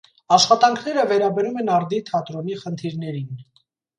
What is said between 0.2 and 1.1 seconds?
Աշխատանքները